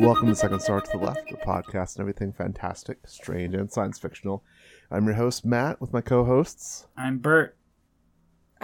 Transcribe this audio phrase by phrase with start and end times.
[0.00, 3.98] Welcome to Second Star to the Left, a podcast and everything fantastic, strange, and science
[3.98, 4.42] fictional.
[4.90, 6.88] I'm your host, Matt, with my co hosts.
[6.96, 7.56] I'm Bert.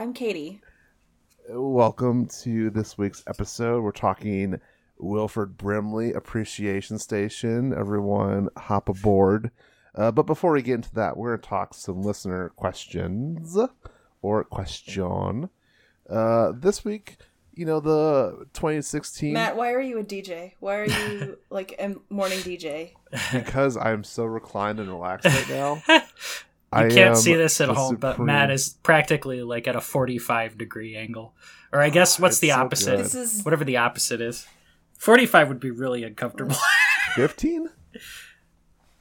[0.00, 0.62] I'm Katie.
[1.50, 3.82] Welcome to this week's episode.
[3.82, 4.58] We're talking
[4.96, 7.74] Wilford Brimley Appreciation Station.
[7.78, 9.50] Everyone, hop aboard.
[9.94, 13.58] Uh, but before we get into that, we're going to talk some listener questions
[14.22, 15.50] or question.
[16.08, 17.18] Uh, this week,
[17.52, 19.34] you know, the 2016.
[19.34, 20.54] Matt, why are you a DJ?
[20.60, 22.92] Why are you like a morning DJ?
[23.34, 25.82] because I'm so reclined and relaxed right now.
[26.72, 29.74] You I can't um, see this at the home, but Matt is practically like at
[29.74, 31.34] a 45 degree angle.
[31.72, 32.90] Or I ah, guess what's It's the so opposite?
[32.96, 33.04] good.
[33.06, 34.46] This is Whatever the opposite is.
[34.98, 36.54] 45 would be really uncomfortable.
[37.16, 37.68] 15.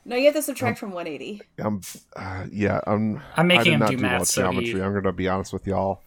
[0.06, 0.16] no.
[0.16, 1.42] You have to subtract um, from 180.
[1.60, 1.82] I'm,
[2.16, 3.22] uh, yeah, I'm.
[3.36, 4.66] I'm making I did him not do do math, well with so geometry.
[4.74, 6.02] he- I'm going to be honest with y'all.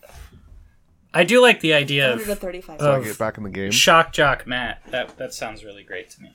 [1.15, 2.81] I do like the idea of 135.
[2.81, 3.71] So I Of get back in the game.
[3.71, 4.83] shock jock Matt.
[4.91, 6.35] That that sounds really great to me.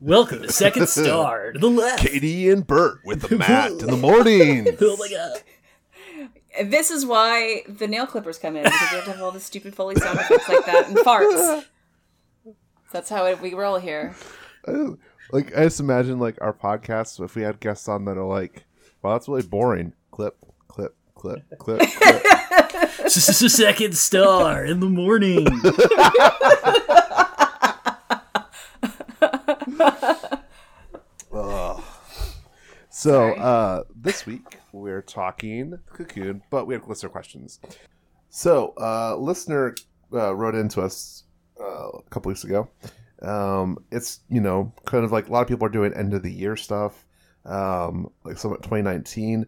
[0.00, 2.06] Welcome to Second Star to the left.
[2.06, 4.66] Katie and Bert with the mat in the morning.
[4.80, 6.70] Oh my god.
[6.70, 9.40] this is why the nail clippers come in because we have to have all the
[9.40, 11.64] stupid Foley sound effects like that and farts.
[12.92, 14.14] That's how it, we roll here.
[15.32, 18.64] like I just imagine like our podcast if we had guests on that are like,
[19.02, 20.36] "Well, that's really boring." Clip,
[20.68, 23.10] clip, clip, clip, clip.
[23.10, 25.46] Second Star in the morning.
[33.06, 37.60] So uh, this week we're talking cocoon, but we have listener questions.
[38.30, 39.76] So uh, listener
[40.12, 41.22] uh, wrote into us
[41.60, 42.68] uh, a couple weeks ago.
[43.22, 46.24] Um, it's you know kind of like a lot of people are doing end of
[46.24, 47.06] the year stuff,
[47.44, 49.46] um, like some 2019,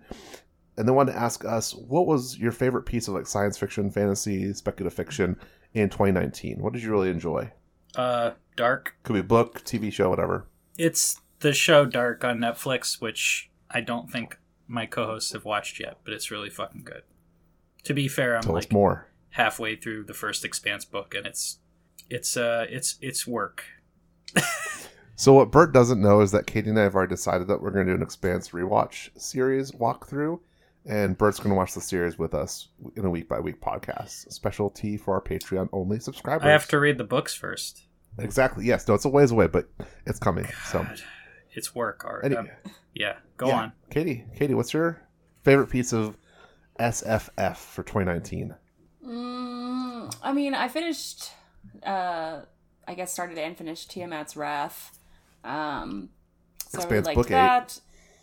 [0.76, 3.90] and they wanted to ask us what was your favorite piece of like science fiction,
[3.90, 5.36] fantasy, speculative fiction
[5.74, 6.62] in 2019.
[6.62, 7.50] What did you really enjoy?
[7.96, 8.94] Uh Dark.
[9.02, 10.46] Could be book, TV show, whatever.
[10.78, 15.98] It's the show Dark on Netflix, which I don't think my co-hosts have watched yet,
[16.04, 17.02] but it's really fucking good.
[17.84, 19.08] To be fair, I'm Tell like more.
[19.30, 21.58] halfway through the first Expanse book, and it's
[22.10, 23.64] it's uh it's it's work.
[25.18, 27.72] So what Bert doesn't know is that Katie and I have already decided that we're
[27.72, 30.38] going to do an Expanse rewatch series walkthrough,
[30.86, 34.30] and Bert's going to watch the series with us in a week by week podcast,
[34.32, 36.46] specialty for our Patreon only subscribers.
[36.46, 37.88] I have to read the books first.
[38.20, 38.64] exactly.
[38.64, 39.68] Yes, no, it's a ways away, but
[40.06, 40.46] it's coming.
[40.66, 41.02] So, God,
[41.52, 42.04] it's work.
[42.04, 42.24] Art.
[42.24, 42.48] any- Um,
[42.94, 43.56] yeah, go yeah.
[43.56, 43.72] on.
[43.90, 44.24] Katie.
[44.36, 45.00] Katie, what's your
[45.42, 46.16] favorite piece of
[46.78, 48.54] SFF for 2019?
[49.06, 51.30] Mm, I mean, I finished.
[51.82, 52.42] Uh,
[52.86, 54.98] I guess started and finished Tiamat's Wrath.
[55.44, 56.10] Um,
[56.68, 57.30] so I really Expanse liked Book Eight.
[57.30, 57.80] that.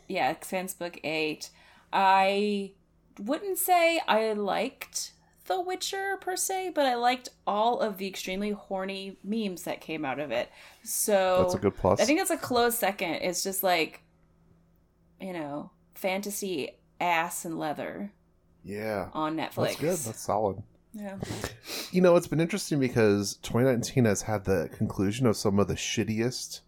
[0.08, 1.50] Yeah, Expanse Book Eight.
[1.94, 2.72] I
[3.20, 5.12] wouldn't say I liked
[5.46, 10.04] The Witcher per se, but I liked all of the extremely horny memes that came
[10.04, 10.50] out of it.
[10.84, 12.02] So That's a good plus.
[12.02, 13.16] I think that's a close second.
[13.16, 14.02] It's just like,
[15.22, 18.12] you know, fantasy ass and leather
[18.64, 19.56] yeah, on Netflix.
[19.56, 19.98] that's good.
[19.98, 20.64] That's solid.
[20.94, 21.18] yeah.
[21.92, 25.76] You know, it's been interesting because 2019 has had the conclusion of some of the
[25.76, 26.62] shittiest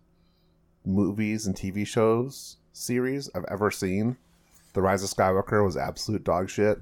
[0.86, 4.18] movies and TV shows series I've ever seen.
[4.74, 6.80] The Rise of Skywalker was absolute dog shit.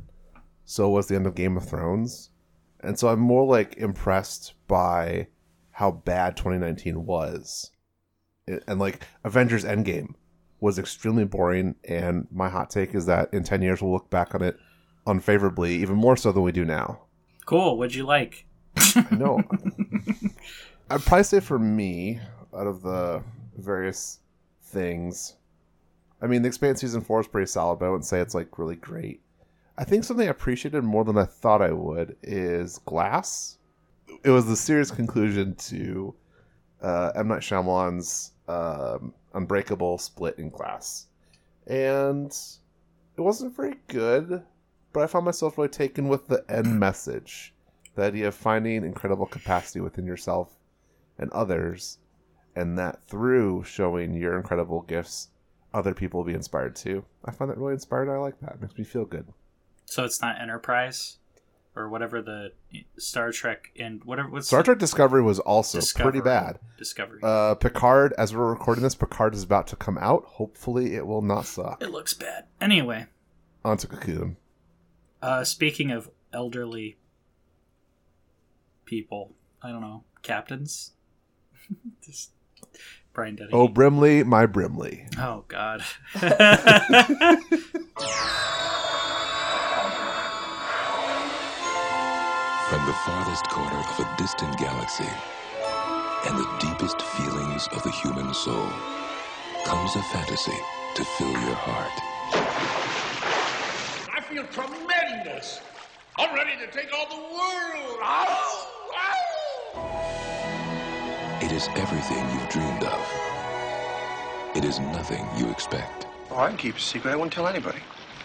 [0.66, 2.31] So was the end of Game of Thrones.
[2.81, 5.28] And so I'm more like impressed by
[5.72, 7.72] how bad 2019 was.
[8.48, 10.16] And like Avengers Endgame
[10.59, 14.34] was extremely boring and my hot take is that in 10 years we'll look back
[14.34, 14.58] on it
[15.06, 17.02] unfavorably even more so than we do now.
[17.46, 17.78] Cool.
[17.78, 18.46] What'd you like?
[18.78, 19.44] I know.
[20.90, 22.20] I'd probably say for me,
[22.56, 23.24] out of the
[23.58, 24.20] various
[24.64, 25.36] things,
[26.22, 28.58] I mean, the Expanse season four is pretty solid, but I wouldn't say it's like
[28.58, 29.22] really great.
[29.78, 33.58] I think something I appreciated more than I thought I would is Glass.
[34.23, 36.16] It was the series conclusion to
[36.82, 41.08] uh, M Night Shyamalan's um, Unbreakable split in Glass,
[41.67, 42.32] and
[43.17, 44.44] it wasn't very good.
[44.94, 47.53] But I found myself really taken with the end message
[47.96, 50.58] the idea of finding incredible capacity within yourself
[51.17, 51.97] and others,
[52.55, 55.32] and that through showing your incredible gifts,
[55.73, 57.03] other people will be inspired too.
[57.26, 58.08] I find that really inspired.
[58.08, 58.53] I like that.
[58.53, 59.28] It makes me feel good.
[59.85, 61.17] So it's not Enterprise
[61.76, 62.53] or whatever the
[62.97, 64.29] Star Trek and whatever.
[64.29, 66.11] What's Star Trek Discovery was also Discovery.
[66.11, 66.59] pretty bad.
[66.78, 67.20] Discovery.
[67.22, 70.23] Uh, Picard, as we're recording this, Picard is about to come out.
[70.26, 71.82] Hopefully, it will not suck.
[71.84, 72.46] it looks bad.
[72.61, 73.05] Anyway,
[73.64, 74.37] Onto Cocoon.
[75.22, 76.97] Uh, speaking of elderly
[78.85, 80.91] people, I don't know, captains.
[82.03, 82.31] Just
[83.14, 83.53] Brian Dennehy.
[83.53, 85.08] Oh, Brimley, my Brimley.
[85.17, 85.84] Oh God.
[92.70, 95.08] From the farthest corner of a distant galaxy
[96.26, 98.67] and the deepest feelings of the human soul
[99.66, 100.58] comes a fantasy
[100.96, 101.91] to fill your heart.
[104.12, 105.62] I feel tremendous.
[106.17, 108.00] I'm ready to take on the world.
[108.02, 108.67] Ow!
[109.76, 111.40] Ow!
[111.44, 113.00] It is everything you've dreamed of.
[114.56, 116.08] It is nothing you expect.
[116.32, 117.12] Oh, I can keep a secret.
[117.12, 117.84] I won't tell anybody.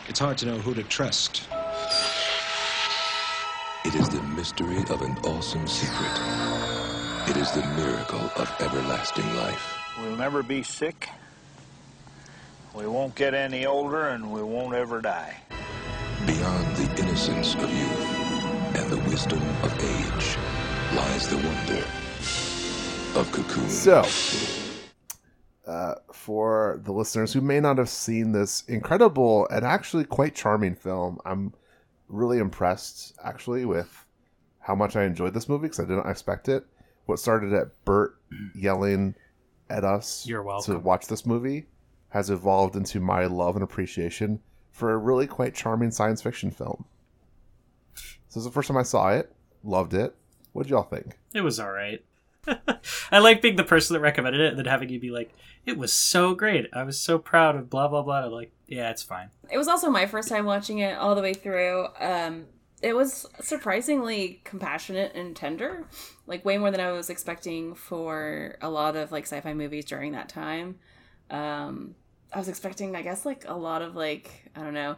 [0.08, 1.46] It's hard to know who to trust.
[3.82, 6.20] It is the mystery of an awesome secret.
[7.30, 9.74] It is the miracle of everlasting life.
[9.98, 11.08] We'll never be sick.
[12.74, 15.34] We won't get any older, and we won't ever die.
[16.26, 20.36] Beyond the innocence of youth and the wisdom of age
[20.94, 21.82] lies the wonder
[23.18, 23.70] of Cocoon.
[23.70, 24.04] So,
[25.66, 30.74] uh, for the listeners who may not have seen this incredible and actually quite charming
[30.74, 31.54] film, I'm
[32.10, 34.06] really impressed actually with
[34.58, 36.64] how much I enjoyed this movie because I didn't expect it.
[37.06, 38.20] What started at Bert
[38.54, 39.14] yelling
[39.68, 40.74] at us You're welcome.
[40.74, 41.66] to watch this movie
[42.10, 44.40] has evolved into my love and appreciation
[44.72, 46.84] for a really quite charming science fiction film.
[47.94, 49.32] This is the first time I saw it.
[49.64, 50.14] Loved it.
[50.52, 51.18] What did y'all think?
[51.34, 52.04] It was all right.
[53.12, 55.32] I like being the person that recommended it and then having you be like,
[55.66, 56.66] it was so great.
[56.72, 58.24] I was so proud of blah, blah, blah.
[58.24, 59.31] I'm like, yeah, it's fine.
[59.50, 61.88] It was also my first time watching it all the way through.
[61.99, 62.46] Um,
[62.81, 65.87] it was surprisingly compassionate and tender,
[66.26, 70.12] like way more than I was expecting for a lot of like sci-fi movies during
[70.12, 70.78] that time.
[71.31, 71.96] Um,
[72.32, 74.96] I was expecting, I guess, like a lot of like I don't know,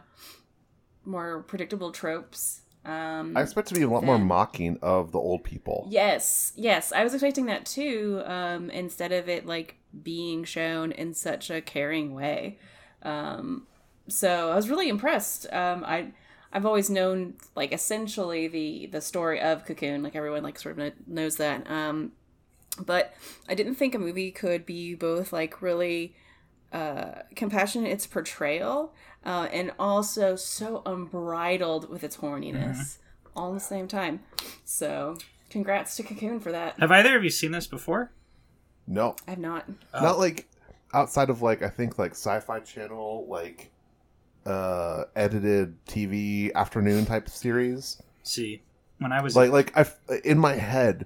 [1.03, 2.61] more predictable tropes.
[2.85, 5.87] Um, I expect to be a lot more mocking of the old people.
[5.89, 8.21] Yes, yes, I was expecting that too.
[8.25, 12.59] Um, instead of it like being shown in such a caring way,
[13.03, 13.67] um,
[14.07, 15.51] so I was really impressed.
[15.51, 16.11] Um, I
[16.51, 20.93] I've always known like essentially the the story of Cocoon, like everyone like sort of
[21.07, 21.69] knows that.
[21.69, 22.11] Um,
[22.79, 23.13] but
[23.47, 26.15] I didn't think a movie could be both like really
[26.71, 28.93] uh, compassionate in its portrayal
[29.25, 32.97] uh, and also so unbridled with its horniness
[33.35, 34.21] all at the same time.
[34.65, 35.17] So,
[35.49, 36.79] congrats to Cocoon for that.
[36.79, 38.11] Have either of you seen this before?
[38.87, 39.65] No, I've not.
[39.93, 40.47] not like
[40.93, 43.71] outside of like I think like Sci-Fi Channel like
[44.45, 48.01] uh edited TV afternoon type series.
[48.23, 48.61] See,
[48.99, 49.85] when I was Like like I
[50.23, 51.05] in my head,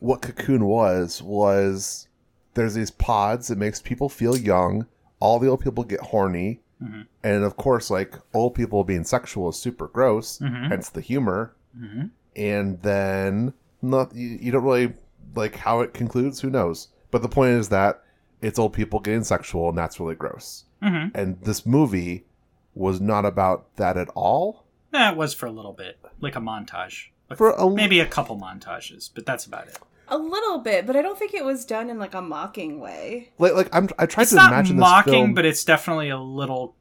[0.00, 2.08] what Cocoon was was
[2.54, 4.86] there's these pods that makes people feel young.
[5.20, 7.02] All the old people get horny, mm-hmm.
[7.22, 10.38] and of course, like old people being sexual is super gross.
[10.38, 10.66] Mm-hmm.
[10.66, 11.54] Hence the humor.
[11.78, 12.06] Mm-hmm.
[12.36, 14.94] And then not you, you don't really
[15.34, 16.40] like how it concludes.
[16.40, 16.88] Who knows?
[17.10, 18.02] But the point is that
[18.46, 20.64] it's old people getting sexual, and that's really gross.
[20.82, 21.16] Mm-hmm.
[21.18, 22.26] And this movie
[22.74, 24.64] was not about that at all.
[24.92, 27.06] That it was for a little bit, like a montage.
[27.28, 29.78] Like, For a- maybe a couple montages, but that's about it.
[30.08, 33.32] A little bit, but I don't think it was done in like a mocking way.
[33.38, 35.34] Like like I'm I tried It's to not imagine mocking, this film.
[35.34, 36.76] but it's definitely a little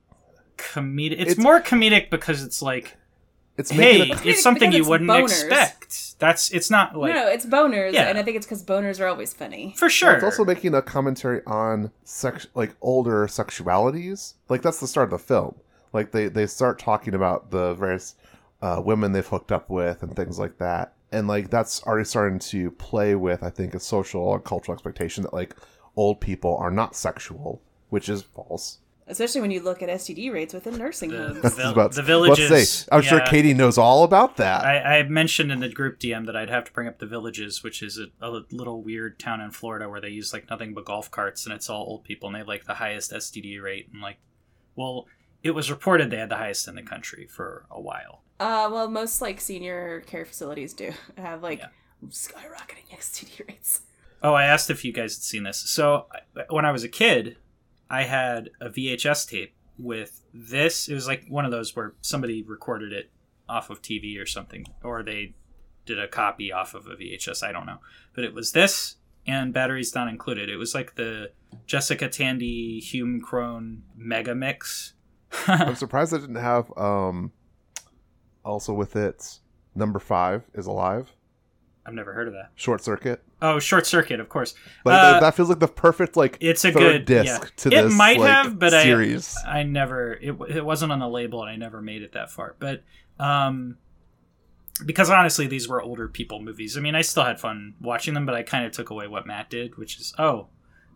[0.58, 1.14] comedic.
[1.14, 2.96] It's, It's- more comedic because it's like,
[3.58, 5.24] it's making hey, a, it's something because you it's wouldn't boners.
[5.24, 6.20] expect.
[6.20, 8.04] That's it's not like no, no, it's boners, Yeah.
[8.10, 9.74] and I think it's because boners are always funny.
[9.78, 10.14] for sure.
[10.14, 14.34] It's also making a commentary on sex, like older sexualities.
[14.50, 15.56] Like that's the start of the film.
[15.94, 18.16] Like they they start talking about the various
[18.62, 20.94] uh, women they've hooked up with and things like that.
[21.12, 25.24] And like that's already starting to play with, I think, a social and cultural expectation
[25.24, 25.56] that like
[25.96, 28.80] old people are not sexual, which is false.
[29.08, 31.42] Especially when you look at STD rates within nursing The- homes.
[31.42, 33.20] the- I about- the about to villages, say, I'm sure.
[33.22, 34.66] Katie knows all about that.
[34.66, 37.62] I, I mentioned in the group DM that I'd have to bring up the villages,
[37.64, 40.86] which is a, a little weird town in Florida where they use like nothing but
[40.86, 43.90] golf carts and it's all old people and they have like the highest STD rate
[43.94, 44.18] and like,
[44.76, 45.06] well,
[45.44, 48.24] it was reported they had the highest in the country for a while.
[48.40, 51.68] Uh, well, most like senior care facilities do have like Yeah.
[52.10, 53.82] skyrocketing STD rates.
[54.24, 55.60] Oh, I asked if you guys had seen this.
[55.70, 56.08] So
[56.50, 57.38] when I was a kid,
[57.90, 60.88] I had a VHS tape with this.
[60.88, 63.12] It was like one of those where somebody recorded it
[63.48, 65.36] off of TV or something, or they
[65.86, 67.44] did a copy off of a VHS.
[67.44, 67.80] I don't know,
[68.14, 68.96] but it was this
[69.28, 70.50] and batteries not included.
[70.50, 71.32] It was like the
[71.66, 74.94] Jessica Tandy Hume Cronyn mega mix.
[75.48, 77.32] I'm surprised I didn't have um
[78.44, 79.40] also with it
[79.74, 81.12] number five is alive.
[81.86, 82.50] I've never heard of that.
[82.56, 83.24] Short Circuit.
[83.42, 84.56] Oh, Short Circuit, of course.
[84.84, 87.50] Like Uh, that, feels like the perfect like it's a good disc yeah.
[87.58, 89.38] to it this might like, have, but series.
[89.46, 92.32] I I never it it wasn't on the label, and I never made it that
[92.32, 92.56] far.
[92.58, 92.84] But
[93.20, 93.78] um,
[94.84, 96.76] because honestly, these were older people movies.
[96.76, 99.28] I mean, I still had fun watching them, but I kind of took away what
[99.28, 100.48] Matt did, which is oh,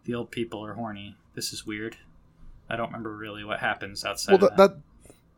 [0.06, 1.18] the old people are horny.
[1.36, 1.98] This is weird.
[2.68, 4.34] I don't remember really what happens outside.
[4.34, 4.76] well, of that, that.
[4.76, 4.82] that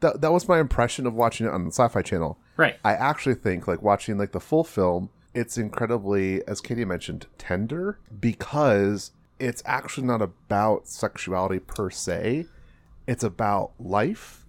[0.02, 2.38] that that was my impression of watching it on the Sci-Fi Channel.
[2.58, 2.78] right.
[2.84, 7.98] I actually think like watching like the full film, it's incredibly, as Katie mentioned, tender
[8.20, 12.46] because it's actually not about sexuality per se.
[13.08, 14.46] It's about life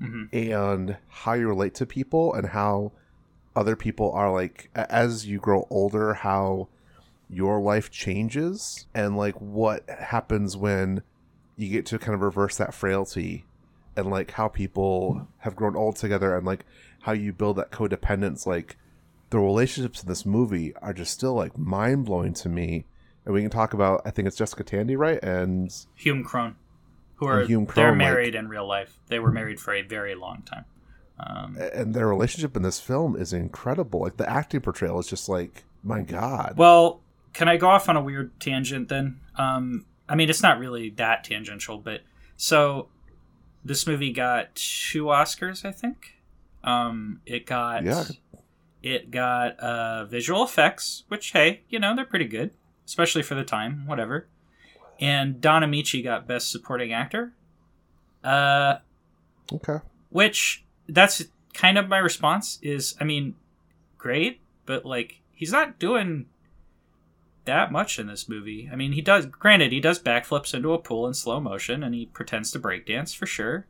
[0.00, 0.28] Mhm.
[0.32, 2.92] and how you relate to people and how
[3.56, 6.68] other people are like as you grow older, how
[7.30, 11.02] your life changes and like what happens when
[11.56, 13.44] you get to kind of reverse that frailty
[13.96, 16.66] and like how people have grown old together and like
[17.02, 18.76] how you build that codependence like
[19.34, 22.86] the relationships in this movie are just still like mind-blowing to me
[23.24, 26.54] and we can talk about i think it's jessica tandy right and Hume Cronyn,
[27.16, 29.00] who are Hume they're Cronyn, like- married in real life.
[29.08, 30.64] They were married for a very long time.
[31.18, 35.28] Um, and their relationship in this film is incredible like the acting portrayal is just
[35.28, 37.00] like my god Well,
[37.32, 39.18] can I go off on a weird tangent then?
[39.36, 42.02] Um, I mean, it's not really that tangential, but
[42.36, 42.88] so
[43.64, 46.14] this movie got two Oscars, I think.
[46.62, 48.04] Um, it got Yeah.
[48.84, 52.50] It got uh, visual effects, which hey, you know they're pretty good,
[52.84, 53.86] especially for the time.
[53.86, 54.28] Whatever.
[55.00, 57.32] And Don Ameche got Best Supporting Actor.
[58.22, 58.76] Uh,
[59.52, 59.78] okay
[60.14, 63.34] which that's kind of my response is i mean
[63.98, 66.26] great but like he's not doing
[67.46, 70.78] that much in this movie i mean he does granted he does backflips into a
[70.78, 73.66] pool in slow motion and he pretends to breakdance for sure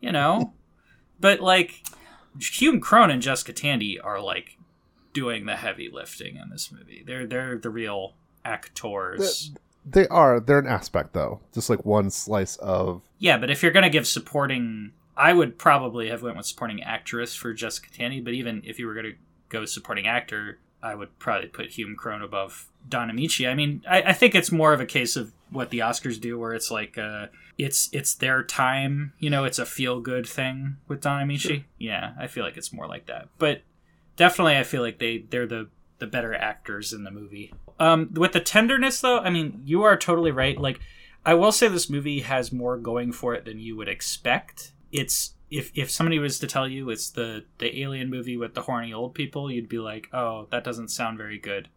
[0.00, 0.52] you know
[1.20, 1.82] but like
[2.38, 4.56] hume cronyn and jessica tandy are like
[5.12, 9.52] doing the heavy lifting in this movie they're they're the real actors
[9.84, 13.72] they are they're an aspect though just like one slice of Yeah, but if you're
[13.72, 18.20] gonna give supporting, I would probably have went with supporting actress for Jessica Tandy.
[18.20, 19.14] But even if you were gonna
[19.48, 23.48] go supporting actor, I would probably put Hume Cronyn above Don Ameche.
[23.48, 26.38] I mean, I, I think it's more of a case of what the Oscars do,
[26.38, 27.26] where it's like, uh,
[27.58, 29.12] it's it's their time.
[29.18, 31.64] You know, it's a feel good thing with Don Ameche.
[31.78, 33.28] Yeah, I feel like it's more like that.
[33.38, 33.62] But
[34.16, 35.68] definitely, I feel like they they're the
[35.98, 37.52] the better actors in the movie.
[37.78, 40.58] Um, with the tenderness, though, I mean, you are totally right.
[40.58, 40.80] Like.
[41.24, 44.72] I will say this movie has more going for it than you would expect.
[44.90, 48.62] It's if if somebody was to tell you it's the the alien movie with the
[48.62, 51.68] horny old people, you'd be like, "Oh, that doesn't sound very good."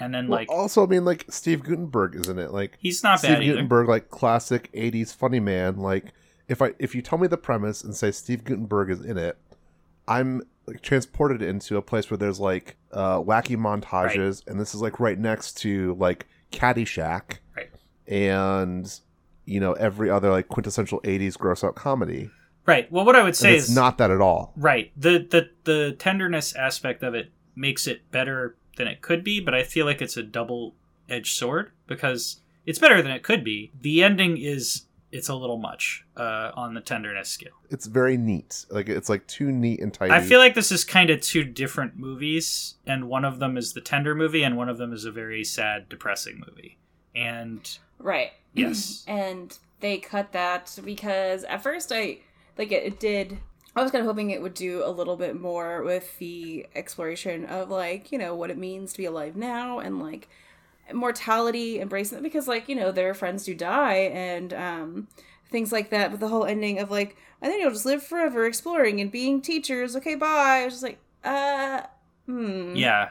[0.00, 3.18] And then Well, like also i mean like steve guttenberg isn't it like he's not
[3.18, 3.52] steve bad either.
[3.54, 6.12] guttenberg like classic 80s funny man like
[6.48, 9.36] if i if you tell me the premise and say steve guttenberg is in it
[10.08, 14.80] i'm like transported into a place where there's like uh wacky montages and this is
[14.80, 17.70] like right next to like caddyshack Right.
[18.06, 19.00] and
[19.44, 22.30] you know every other like quintessential 80s gross out comedy
[22.66, 22.92] Right.
[22.92, 24.92] Well, what I would say it's is not that at all right.
[24.96, 29.54] The the the tenderness aspect of it makes it better than it could be, but
[29.54, 30.74] I feel like it's a double
[31.08, 33.70] edged sword because it's better than it could be.
[33.80, 34.82] The ending is
[35.12, 37.52] it's a little much uh, on the tenderness scale.
[37.68, 40.84] it's very neat like it's like too neat and tidy I feel like this is
[40.84, 44.68] kind of two different movies, and one of them is the tender movie, and one
[44.68, 46.78] of them is a very sad, depressing movie.
[47.14, 47.68] And
[47.98, 48.30] Right.
[48.54, 52.18] yes, and they cut that because at first I
[52.56, 53.38] like it, it did
[53.76, 57.44] I was kind of hoping it would do a little bit more with the exploration
[57.46, 60.28] of like, you know, what it means to be alive now and like
[60.92, 65.08] mortality, embracing it because like, you know, their friends do die and um
[65.50, 68.46] things like that, but the whole ending of like, I think you'll just live forever
[68.46, 70.60] exploring and being teachers, okay, bye.
[70.62, 71.82] I was just like, uh
[72.26, 72.74] hmm.
[72.74, 73.10] yeah,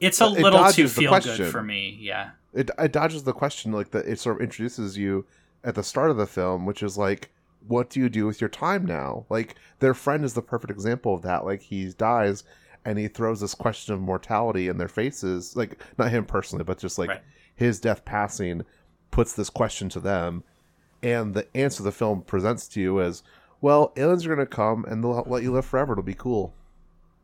[0.00, 1.46] it's a It little too dodges the feel good question.
[1.46, 1.96] for me.
[2.00, 5.24] Yeah, it, it dodges the question like that it sort of introduces you
[5.64, 7.30] at the start of the film which is like
[7.68, 9.26] what do you do with your time now?
[9.28, 11.44] Like their friend is the perfect example of that.
[11.44, 12.44] Like he dies
[12.84, 15.56] and he throws this question of mortality in their faces.
[15.56, 17.22] Like not him personally but just like Right.
[17.54, 18.62] his death passing
[19.10, 20.44] puts this question to them.
[21.02, 23.22] And the answer the film presents to you is
[23.60, 25.92] well aliens are going to come and they'll let you live forever.
[25.92, 26.52] It'll be cool.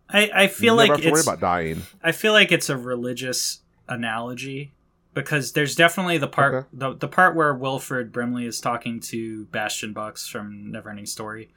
[0.09, 1.83] I I feel like have to worry about dying.
[2.03, 4.73] I feel like it's a religious analogy
[5.15, 6.67] because there's definitely the part Okay.
[6.73, 11.51] the, the part where Wilford Brimley is talking to Bastian Bux from Neverending Story,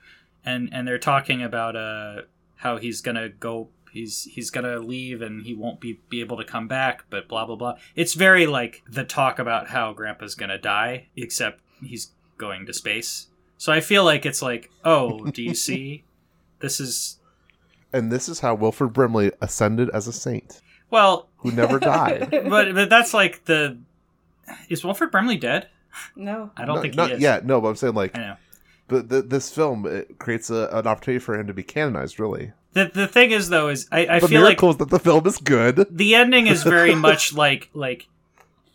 [0.45, 2.21] and and they're talking about uh
[2.57, 6.43] how he's gonna go he's he's gonna leave and he won't be be able to
[6.43, 7.75] come back, but blah blah blah.
[7.95, 13.27] It's very like the talk about how Grandpa's gonna die, except he's going to space.
[13.57, 16.03] So I feel like it's like, oh, do you see?
[16.59, 17.19] This is
[17.93, 22.29] and this is how wilford brimley ascended as a saint Well, who never died.
[22.31, 23.77] but but that's like the
[24.69, 25.67] is Wilford Brimley dead?
[26.15, 26.51] No.
[26.57, 27.21] I don't not, think not he is.
[27.21, 27.45] yet.
[27.45, 28.35] No, but I'm saying like I know.
[28.89, 32.19] the, the, this film it creates a, an opportunity for him to be canonized.
[32.19, 34.89] Really, The the thing is though is I, I the feel like miracle is that
[34.89, 35.87] the film is good.
[35.89, 38.07] the ending is very much like like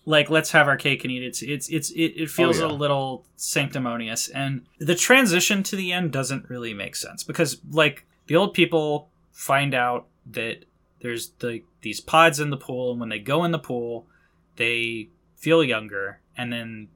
[0.07, 1.27] like let's have our cake and eat it.
[1.27, 2.73] It's it's, it's it, it feels Oh, yeah.
[2.73, 8.07] a little sanctimonious and the transition to the end doesn't really make sense because like
[8.27, 10.65] the old people find out that
[11.03, 14.07] there's the these pods in the pool and when they go in the pool
[14.57, 16.89] they feel younger and then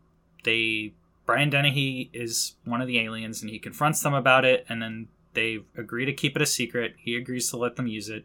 [0.45, 0.93] they
[1.26, 5.09] Brian Dennehy is one of the aliens and he confronts them about it and then
[5.33, 6.95] they agree to keep it a secret.
[6.99, 8.25] He agrees to let them use it.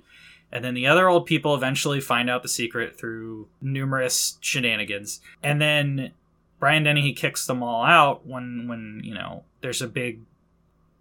[0.51, 5.22] And then the other old people eventually find out the secret through numerous shenanigans.
[5.44, 6.12] And then
[6.60, 10.22] Brian Dennehy kicks them all out when when, you know, there's a big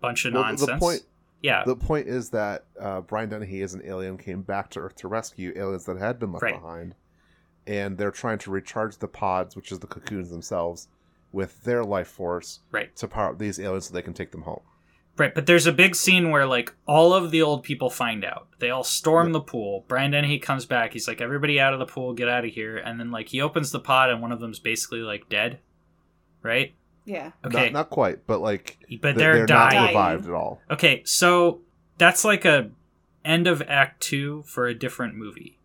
[0.00, 0.80] bunch of Well, the nonsense.
[0.80, 1.02] point
[1.42, 1.62] yeah.
[1.64, 5.08] the point is that uh, Brian Dennehy as an alien came back to Earth to
[5.08, 6.54] rescue aliens that had been left Right.
[6.54, 6.94] behind,
[7.66, 10.88] and they're trying to recharge the pods, which is the cocoons themselves,
[11.32, 12.94] with their life force right.
[12.96, 14.60] to power up these aliens so they can take them home.
[15.18, 18.46] Right, but there's a big scene where like all of the old people find out.
[18.60, 19.84] They all storm the pool.
[19.88, 20.92] Brian Dennehy comes back.
[20.92, 23.40] He's like, "Everybody out of the pool, get out of here!" And then like he
[23.40, 25.58] opens the pod, and one of them's basically like dead.
[26.40, 26.74] Right?
[27.08, 27.30] Yeah.
[27.44, 27.64] Okay.
[27.64, 30.60] Not, not quite, but like but th- they're, not revived at all.
[30.70, 31.62] Okay, so
[31.96, 32.70] that's like a
[33.24, 35.58] end of Act Two for a different movie.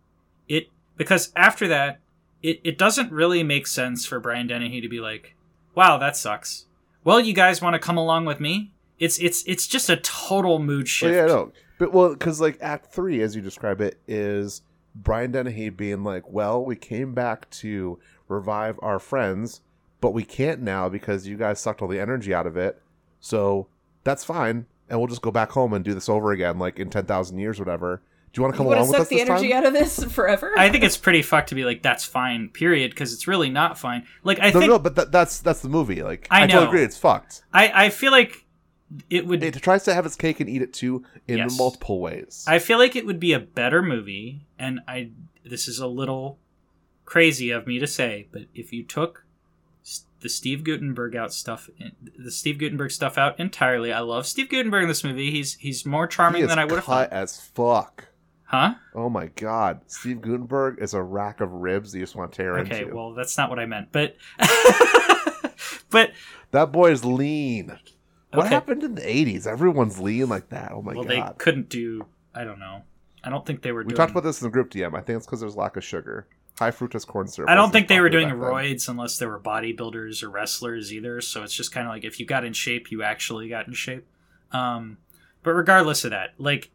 [0.48, 2.00] It because after that,
[2.42, 5.34] it it doesn't really make sense for Brian Dennehy to be like,
[5.74, 6.64] "Wow, that sucks."
[7.04, 8.72] Well, you guys want to come along with me?
[8.98, 11.14] It's it's it's just a total mood Oh, shift.
[11.14, 14.62] yeah, no, but well, because like Act Three, as you describe it, is
[14.94, 17.98] Brian Dennehy being like, "Well, we came back to
[18.28, 19.60] revive our friends,
[20.04, 22.82] but we can't now because you guys sucked all the energy out of it.
[23.20, 23.68] So
[24.02, 26.90] that's fine, and we'll just go back home and do this over again, like in
[26.90, 28.02] ten thousand years, whatever.
[28.32, 29.58] Do you want to come You want along to with suck us the energy time?
[29.58, 30.52] out of this forever?
[30.58, 33.78] I think it's pretty fucked to be like that's fine, period, because it's really not
[33.78, 34.06] fine.
[34.24, 36.02] Like I no, think no, but that, that's that's the movie.
[36.02, 37.42] Like I I, totally agree, it's fucked.
[37.54, 38.44] I I feel like
[39.08, 41.56] it would It tries to have its cake and eat it too in Yes.
[41.56, 42.44] multiple ways.
[42.46, 45.12] I feel like it would be a better movie, and I
[45.46, 46.38] this is a little
[47.06, 49.23] crazy of me to say, but if you took s-
[50.24, 51.68] the Steve Guttenberg out stuff,
[52.18, 55.30] the Steve Guttenberg stuff out entirely, I love Steve Guttenberg in this movie.
[55.30, 57.12] He's he's more he charming is than I would have thought.
[57.12, 58.08] as fuck.
[58.44, 58.74] Huh?
[58.94, 62.36] Oh my god, Steve Guttenberg is a rack of ribs that you just want to
[62.36, 62.84] tear Okay, into.
[62.86, 64.16] Okay, well that's not what I meant, but
[65.90, 66.12] but
[66.52, 67.78] That boy is lean.
[68.32, 68.54] What Okay.
[68.54, 69.46] happened in the eighties?
[69.46, 70.72] Everyone's lean like that.
[70.72, 72.06] Oh my well they couldn't do.
[72.34, 72.82] I don't know.
[73.22, 73.80] I don't think they were.
[73.82, 74.94] We doing, talked about this in the group DM.
[74.96, 76.26] I think it's because there's lack of sugar.
[76.58, 77.50] High fructose corn syrup.
[77.50, 78.38] I don't think they were doing back
[78.86, 78.94] then.
[78.94, 81.20] unless they were bodybuilders or wrestlers either.
[81.20, 83.72] So it's just kind of like if you got in shape, you actually got in
[83.72, 84.06] shape.
[84.52, 84.98] Um,
[85.42, 86.70] but regardless of that, like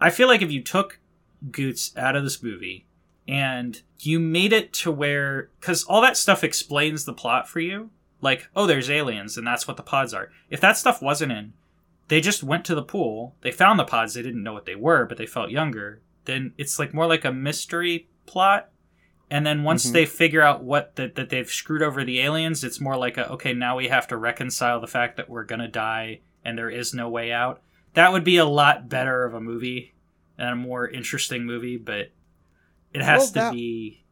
[0.00, 0.98] I feel like if you took
[1.50, 2.86] Goots out of this movie
[3.28, 7.90] and you made it to where because all that stuff explains the plot for you,
[8.20, 10.30] like oh there's aliens and that's what the pods are.
[10.50, 11.52] If that stuff wasn't in,
[12.08, 14.74] they just went to the pool, they found the pods, they didn't know what they
[14.74, 16.00] were, but they felt younger.
[16.24, 18.71] Then it's like more like a mystery plot
[19.32, 19.92] and then once Mhm.
[19.94, 23.28] they figure out what that, that they've screwed over the aliens it's more like a
[23.32, 26.92] okay now we have to reconcile the fact that we're gonna die and there is
[26.92, 27.62] no way out
[27.94, 29.94] that would be a lot better of a movie
[30.38, 32.10] and a more interesting movie but
[32.92, 34.04] it has Well, to that- be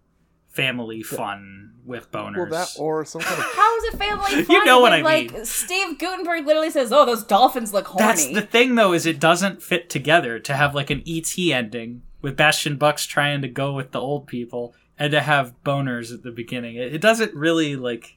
[0.48, 3.44] family fun with boners Well, that or some kind of.
[3.54, 4.46] How is it family fun?
[4.56, 5.44] You know what when, I like, mean.
[5.44, 9.20] Steve Guttenberg literally says, "Oh, those dolphins look horny." That's the thing, though, is it
[9.20, 13.72] doesn't fit together to have like an ET ending with Bastian Bux trying to go
[13.72, 16.76] with the old people and to have boners at the beginning.
[16.76, 18.16] It, it doesn't really like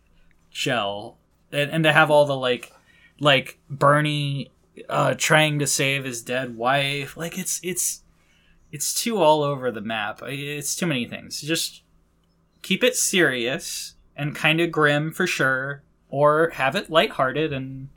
[0.52, 1.17] gel,
[1.52, 2.72] and, and to have all the like
[3.19, 4.52] like Bernie
[4.89, 7.17] uh, trying to save his dead wife.
[7.17, 8.02] Like it's it's
[8.72, 10.19] it's too all over the map.
[10.24, 11.41] It's too many things.
[11.41, 11.82] Just
[12.62, 17.89] keep it serious and kind of grim for sure, or have it lighthearted and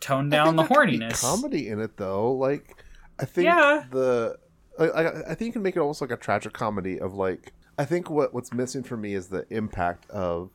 [0.00, 1.20] tone down the I think there could be horniness.
[1.20, 2.32] comedy in it though.
[2.32, 2.76] Like,
[3.20, 3.84] I think Yeah.
[3.90, 4.38] the.
[4.78, 7.52] I, I, I think you can make it almost like a tragic comedy of like.
[7.78, 10.50] I think what what's missing for me is the impact of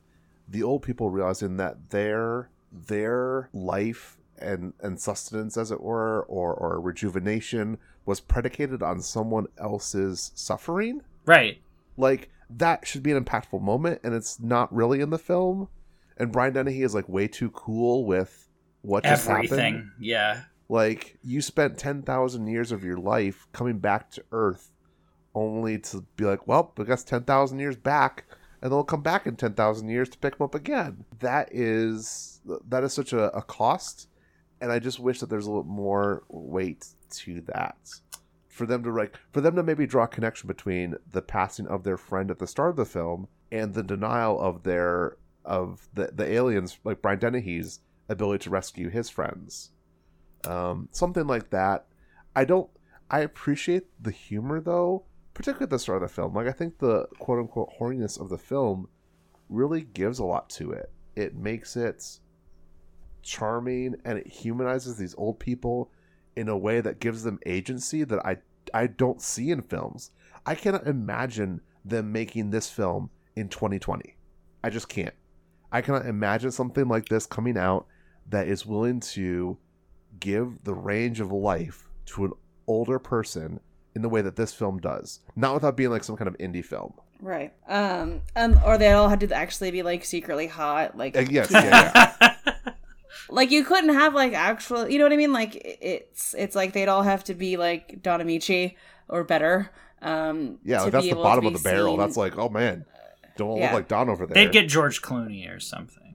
[0.48, 6.54] the old people realizing that their their life and and sustenance, as it were, or
[6.54, 11.02] or rejuvenation was predicated on someone else's suffering.
[11.26, 11.62] Right.
[11.98, 15.68] Like that should be an impactful moment, and it's not really in the film.
[16.18, 18.48] And Brian Dennehy is like way too cool with
[18.82, 19.46] what just happened.
[19.46, 19.92] Everything.
[20.00, 20.44] Yeah.
[20.70, 24.72] Like you spent ten thousand years of your life coming back to Earth,
[25.38, 28.26] only to be like, well, I guess ten thousand years back,
[28.62, 31.06] and they'll come back in ten thousand years to pick them up again.
[31.20, 34.10] That is that is such a, a cost,
[34.62, 37.78] and I just wish that there's a little more weight to that
[38.48, 41.84] for them to like for them to maybe draw a connection between the passing of
[41.84, 46.12] their friend at the start of the film and the denial of their of the
[46.14, 49.72] the aliens like Brian Dennehy's ability to rescue his friends.
[50.46, 51.86] Um, something like that.
[52.36, 52.70] I don't.
[53.10, 55.06] I appreciate the humor though,
[55.38, 56.34] particularly at the start of the film.
[56.34, 58.90] Like I think the quote unquote horniness of the film
[59.50, 60.92] really gives a lot to it.
[61.16, 62.20] It makes it
[63.22, 65.92] charming and it humanizes these old people
[66.36, 68.38] in a way that gives them agency that I
[68.74, 70.10] I don't see in films.
[70.44, 74.16] I cannot imagine them making this film in 2020.
[74.64, 75.14] I just can't.
[75.72, 77.86] I cannot imagine something like this coming out
[78.28, 79.60] that is willing to
[80.20, 82.32] give the range of life to an
[82.66, 83.60] older person
[83.98, 85.20] in the way that this film does.
[85.36, 86.94] Not without being like some kind of indie film.
[87.20, 87.52] Right.
[87.68, 88.22] Um.
[88.36, 88.60] Um.
[88.64, 90.96] Or they all had to actually be like secretly hot.
[90.96, 92.36] Like Uh, yes, yeah, yeah.
[93.30, 94.88] like you couldn't have like actual.
[94.88, 95.34] You know what I mean?
[95.34, 98.76] Like it's it's like they'd all have to be like Don Ameche
[99.10, 99.72] or better.
[100.04, 100.60] Um.
[100.64, 101.94] Yeah, like, that's the bottom of be the barrel.
[101.94, 102.86] seen- That's like, oh man,
[103.36, 103.64] don't Yeah.
[103.66, 104.36] look like Don over there.
[104.36, 106.07] They'd get George Clooney or something.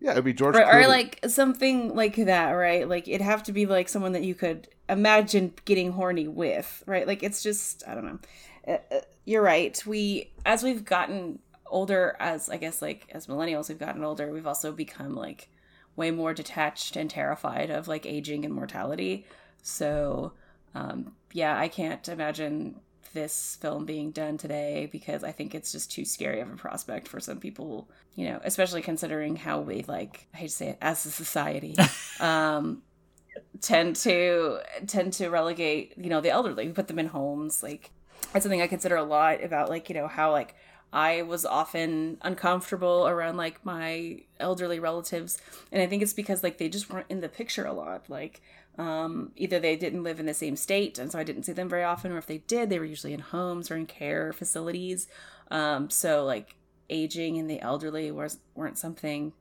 [0.00, 2.88] Yeah, it'd be George or, or like something like that, right?
[2.88, 7.06] Like it'd have to be like someone that you could imagine getting horny with, right?
[7.06, 8.18] Like it's just I don't know.
[8.66, 9.80] Uh, uh, you're right.
[9.86, 14.32] We as we've gotten older, as I guess like as millennials, we've gotten older.
[14.32, 15.50] We've also become like
[15.96, 19.26] way more detached and terrified of like aging and mortality.
[19.62, 20.32] So
[20.74, 22.80] um, yeah, I can't imagine
[23.12, 27.08] this film being done today because I think it's just too scary of a prospect
[27.08, 30.78] for some people, you know, especially considering how we like I hate to say it
[30.80, 31.76] as a society
[32.20, 32.82] um
[33.60, 37.90] tend to tend to relegate, you know, the elderly, we put them in homes like
[38.32, 40.54] that's something I consider a lot about like, you know, how like
[40.92, 45.38] I was often uncomfortable around like my elderly relatives
[45.70, 48.40] and I think it's because like they just weren't in the picture a lot like
[48.80, 51.68] um, either they didn't live in the same state and so I didn't see them
[51.68, 55.06] very often, or if they did, they were usually in homes or in care facilities.
[55.50, 56.56] Um, so like
[56.88, 59.34] aging and the elderly was weren't something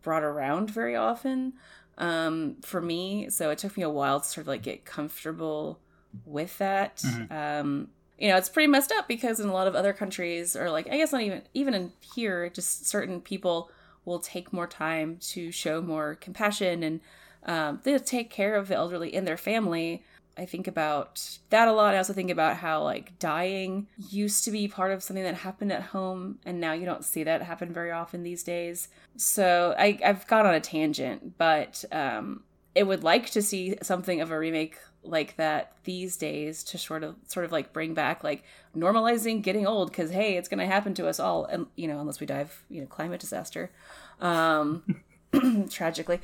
[0.00, 1.52] brought around very often
[1.98, 3.28] um, for me.
[3.28, 5.80] So it took me a while to sort of like get comfortable
[6.24, 7.02] with that.
[7.30, 10.70] Um, you know, it's pretty messed up because in a lot of other countries, or
[10.70, 13.70] like I guess not even even in here, just certain people
[14.06, 17.00] will take more time to show more compassion and
[17.44, 20.04] um, they take care of the elderly in their family.
[20.36, 21.94] I think about that a lot.
[21.94, 25.72] I also think about how like dying used to be part of something that happened
[25.72, 28.88] at home, and now you don't see that happen very often these days.
[29.16, 34.20] So I, I've gone on a tangent, but um, it would like to see something
[34.20, 38.22] of a remake like that these days to sort of sort of like bring back
[38.22, 38.44] like
[38.76, 42.00] normalizing getting old because hey it's going to happen to us all and you know
[42.00, 43.70] unless we die of you know climate disaster
[44.20, 44.82] um
[45.70, 46.20] tragically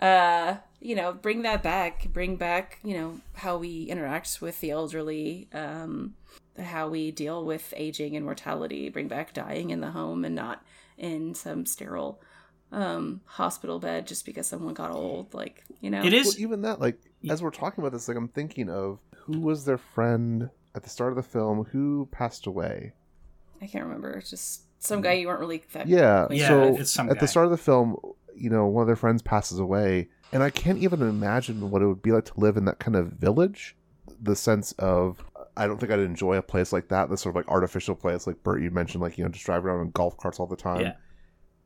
[0.00, 4.70] uh you know bring that back bring back you know how we interact with the
[4.70, 6.14] elderly um
[6.58, 10.62] how we deal with aging and mortality bring back dying in the home and not
[10.98, 12.20] in some sterile
[12.72, 16.62] um hospital bed just because someone got old like you know It is Well, even
[16.62, 16.98] that, like,
[17.30, 20.90] as we're talking about this, like, I'm thinking of who was their friend at the
[20.90, 22.92] start of the film who passed away.
[23.62, 26.26] i can't remember just some guy you weren't really that Yeah.
[26.30, 27.20] Yeah, so it's some at guy.
[27.20, 27.96] the start of the film,
[28.36, 31.86] you know, one of their friends passes away, and I can't even imagine what it
[31.86, 33.76] would be like to live in that kind of village.
[34.22, 35.24] The sense of
[35.56, 37.10] I don't think I'd enjoy a place like that.
[37.10, 39.66] This sort of like artificial place, like Bert, you mentioned, like you know, just driving
[39.68, 40.80] around in golf carts all the time.
[40.80, 40.94] Yeah.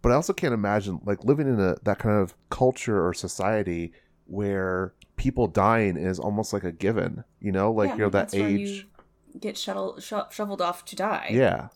[0.03, 3.93] But I also can't imagine like living in a that kind of culture or society
[4.27, 7.25] where people dying is almost like a given.
[7.41, 8.87] You know, like Yeah, you're that age.
[9.35, 11.69] you get shuttle sho- shoveled off to die Yeah.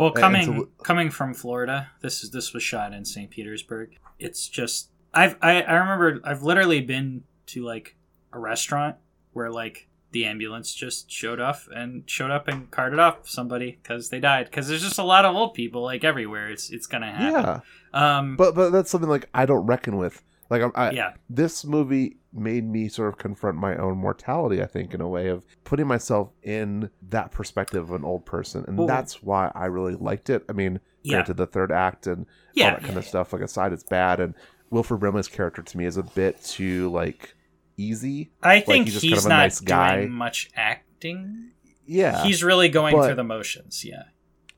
[0.00, 3.30] Well, coming to- coming from Florida, this is this was shot in St.
[3.30, 3.96] Petersburg.
[4.18, 7.96] It's just I've I, I remember I've literally been to like
[8.32, 8.96] a restaurant
[9.32, 14.08] where like the ambulance just showed up and showed up and carted off somebody because
[14.08, 16.50] they died because there's just a lot of old people like everywhere.
[16.50, 17.60] It's it's gonna happen.
[17.92, 18.18] Yeah.
[18.18, 20.22] Um, But but that's something like I don't reckon with.
[20.48, 24.62] Like I'm, I, yeah, this movie made me sort of confront my own mortality.
[24.62, 28.64] I think in a way of putting myself in that perspective of an old person,
[28.68, 30.44] and Well- that's why I really liked it.
[30.48, 31.14] I mean, Yeah.
[31.16, 33.82] granted, the third act and Yeah, all that kind yeah, of stuff, like aside, it's
[33.82, 34.20] bad.
[34.20, 34.34] And
[34.70, 37.34] Wilford Brimley's character to me is a bit too like
[37.76, 38.30] easy.
[38.42, 39.96] I Like, think he's he's, just kind of a not nice guy.
[39.96, 41.50] doing much acting.
[41.86, 43.84] Yeah, He's really going but- through the motions.
[43.84, 44.04] Yeah,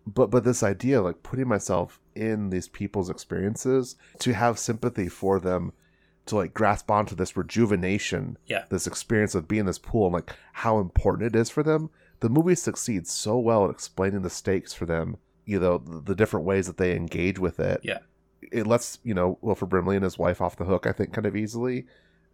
[0.06, 5.40] but but this idea like putting myself in these people's experiences to have sympathy for
[5.40, 5.72] them
[6.26, 8.64] to like grasp onto this rejuvenation Yeah.
[8.68, 11.90] this experience of being in this pool and like how important it is for them
[12.20, 16.14] the movie succeeds so well at explaining the stakes for them you know the, the
[16.14, 17.98] different ways that they engage with it Yeah.
[18.40, 21.26] it lets you know wilford brimley and his wife off the hook i think kind
[21.26, 21.86] of easily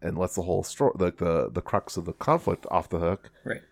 [0.03, 3.31] and lets the whole story like the the crux of the conflict off the hook
[3.45, 3.63] right.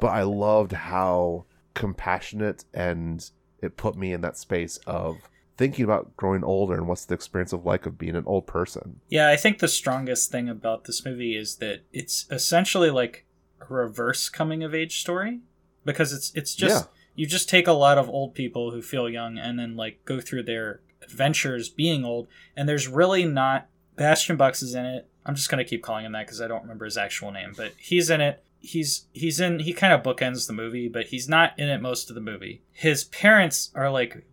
[0.00, 3.28] but I loved how compassionate and
[3.60, 5.16] it put me in that space of
[5.56, 9.00] thinking about growing older and what's the experience of like of being an old person.
[9.08, 13.24] Yeah, I think the strongest thing about this movie is that it's essentially like
[13.60, 15.40] a reverse coming of age story
[15.84, 16.90] because it's it's just Yeah.
[17.14, 20.20] you just take a lot of old people who feel young and then like go
[20.20, 25.08] through their adventures being old and there's really not Bastian Bux is in it.
[25.24, 27.52] I'm just going to keep calling him that cuz I don't remember his actual name,
[27.56, 28.42] but he's in it.
[28.58, 32.08] He's he's in he kind of bookends the movie, but he's not in it most
[32.08, 32.62] of the movie.
[32.72, 34.26] His parents are like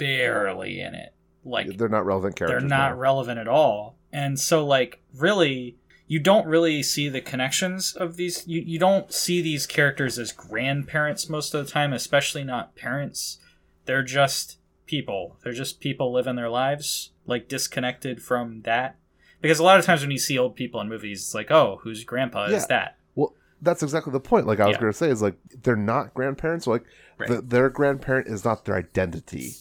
[0.00, 1.14] barely in it.
[1.44, 2.60] Like They're not relevant characters.
[2.60, 2.98] they're not no.
[2.98, 8.46] relevant at all and so like really you don't really see the connections of these
[8.46, 13.38] you, you don't see these characters as grandparents most of the time especially not parents
[13.86, 18.96] they're just people they're just people living their lives like disconnected from that
[19.40, 21.80] because a lot of times when you see old people in movies it's like oh
[21.84, 22.56] whose grandpa Yeah.
[22.56, 23.32] is that Well,
[23.62, 24.46] that's exactly the point.
[24.46, 24.80] Like I was Yeah.
[24.80, 26.66] going to say, is like they're not grandparents.
[26.66, 26.82] Like
[27.18, 27.28] Right.
[27.28, 29.52] the, their grandparent is not their identity,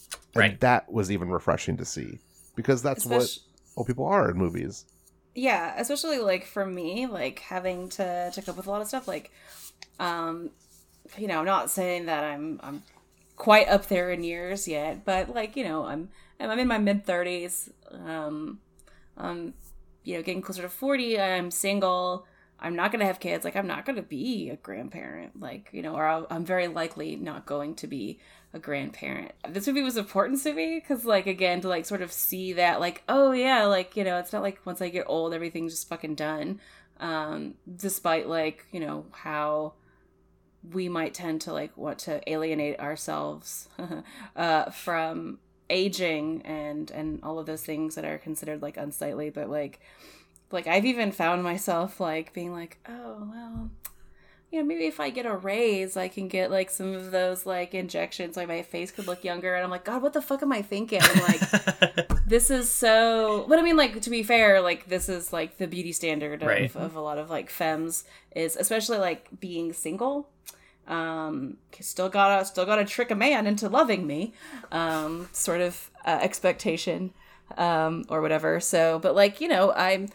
[0.41, 0.60] and Right.
[0.62, 2.19] that was even refreshing to see
[2.56, 4.86] because that's Especially- what old people are in movies.
[5.36, 9.08] yeah especially like for me like having to to cope with a lot of stuff
[9.08, 9.32] like
[9.99, 10.49] um
[11.17, 12.84] you know i'm not saying that i'm i'm
[13.36, 17.06] quite up there in years yet but like you know i'm i'm in my mid
[17.06, 17.69] 30s
[18.06, 18.60] um
[19.17, 19.54] um
[20.04, 22.25] you know getting closer to 40 i'm single
[22.60, 25.95] i'm not gonna have kids like i'm not gonna be a grandparent like you know
[25.95, 28.19] or I'll, i'm very likely not going to be
[28.53, 29.31] a grandparent.
[29.47, 32.79] This movie was important to me because like again to like sort of see that
[32.79, 35.88] like oh yeah like you know it's not like once i get old everything's just
[35.88, 36.59] fucking done
[36.99, 39.73] um despite like you know how
[40.73, 43.69] we might tend to like want to alienate ourselves
[44.35, 45.38] uh from
[45.69, 49.29] aging and and all of those things that are considered like unsightly.
[49.29, 49.79] But like
[50.51, 53.69] like i've even found myself like being like oh well
[54.51, 57.45] you know maybe if i get a raise i can get like some of those
[57.45, 60.41] like injections like my face could look younger and i'm like god what the fuck
[60.41, 61.41] am i thinking like
[62.25, 65.67] this is so but i mean like to be fair like this is like the
[65.67, 66.75] beauty standard of, Right.
[66.75, 68.03] of a lot of like femmes
[68.35, 70.29] is especially like being single
[70.88, 74.33] um still gotta still gotta trick a man into loving me
[74.71, 77.13] um sort of uh, expectation
[77.57, 80.07] um or whatever so but like you know i'm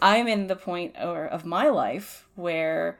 [0.00, 2.98] i'm in the point or of my life where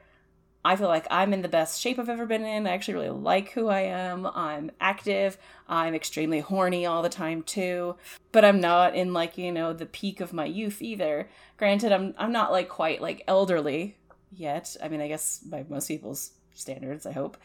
[0.64, 2.66] I feel like I'm in the best shape I've ever been in.
[2.66, 4.27] I actually really like who I am.
[4.27, 5.37] I'm active.
[5.68, 7.96] I'm extremely horny all the time too.
[8.31, 11.29] But I'm not in like, you know, the peak of my youth either.
[11.57, 13.96] Granted, I'm I'm not like quite like elderly
[14.31, 14.77] yet.
[14.83, 17.37] I mean, I guess by most people's standards, I hope.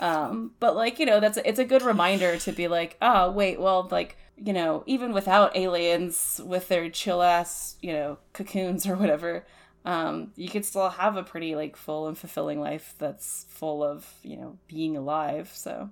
[0.00, 3.60] Um, but like, you know, that's it's a good reminder to be like, oh, wait,
[3.60, 8.96] well, like, you know, even without aliens with their chill ass, you know, cocoons or
[8.96, 9.46] whatever,
[9.86, 14.06] um, you could still have a pretty like full and fulfilling life that's full of
[14.22, 15.50] you know being alive.
[15.54, 15.88] So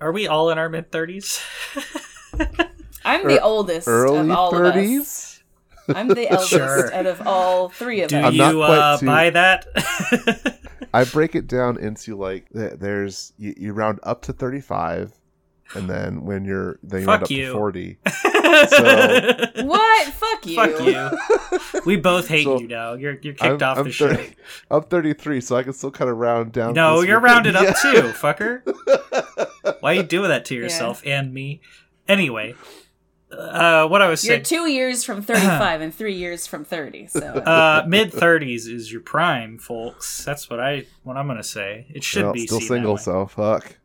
[0.00, 1.40] are we all in our mid 30s
[3.04, 5.42] I'm the Er- oldest Early of all of us.
[5.88, 6.92] I'm the eldest Sure.
[6.94, 8.24] out of all three of do us.
[8.24, 9.66] I'm you uh, too- buy that
[10.94, 15.12] I break it down into like there's you, you round up to thirty five,
[15.74, 17.46] and then when you're then you Fuck round up you.
[17.46, 17.98] to forty.
[18.68, 20.06] So- What?
[20.12, 20.54] Fuck you.
[20.54, 21.80] Fuck you.
[21.84, 22.94] We both hate So, you now.
[22.94, 24.08] You're you're kicked I'm, off I'm the show.
[24.14, 24.34] 30
[24.70, 26.72] I'm 33, so I can still kind of round down.
[26.74, 27.46] No, this you're weekend.
[27.46, 28.62] rounded up too, fucker.
[29.80, 31.60] Why are you doing that to yourself and me?
[32.08, 32.54] Anyway,
[33.32, 34.38] uh, what I was saying.
[34.40, 37.08] You're saying, two years from 35 and three years from 30.
[37.08, 40.24] So uh, mid thirties is your prime, folks.
[40.24, 41.86] That's what I what I'm gonna say.
[41.90, 43.00] It should Well, be still seen that single, way.
[43.00, 43.76] so fuck.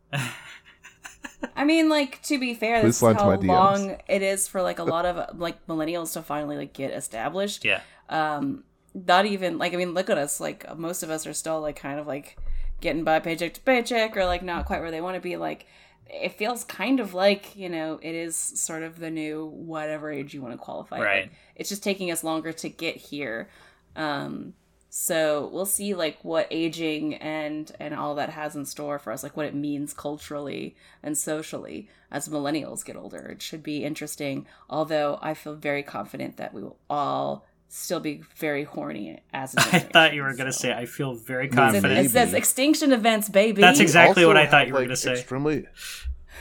[1.56, 4.62] I mean, like to be fair, Please this is slide how long it is for
[4.62, 7.64] like a lot of like millennials to finally like get established.
[7.64, 11.32] Yeah, um not even like i mean look at us like most of us are
[11.32, 12.36] still like kind of like
[12.80, 15.66] getting by paycheck to paycheck or like not quite where they want to be like
[16.06, 20.34] it feels kind of like you know it is sort of the new whatever age
[20.34, 21.02] you want to qualify it.
[21.02, 21.32] Right.
[21.54, 23.48] it's just taking us longer to get here
[23.94, 24.54] um
[24.90, 29.22] so we'll see like what aging and and all that has in store for us
[29.22, 34.46] like what it means culturally and socially as millennials get older it should be interesting
[34.68, 39.60] although i feel very confident that we will all still be very horny as a
[39.60, 40.60] I thought you were generation, gonna so.
[40.60, 40.72] say.
[40.72, 42.04] I feel very confident.
[42.04, 45.12] it says extinction events baby That's exactly what I thought have, you were gonna say.
[45.12, 45.66] Extremely.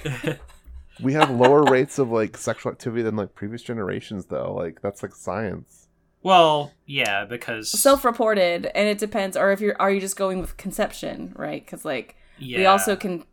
[1.02, 4.54] we have lower rates of like sexual activity than like previous generations, though.
[4.54, 5.79] Like that's like science.
[6.22, 10.58] Well, yeah, because self-reported and it depends or if you're are you just going with
[10.58, 11.64] conception right?
[11.66, 13.24] Because like yeah, we also can